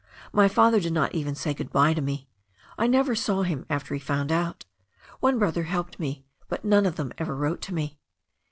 [0.33, 2.27] My father did not even say good bye to me—
[2.79, 4.65] ^I never saw him after he found out.
[5.19, 7.99] One brother helped me, but none of them ever wrote to me.